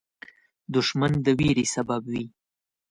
دښمن 0.73 1.13
د 1.25 1.27
ویرې 1.39 1.65
سبب 1.75 2.01
وي 2.11 2.25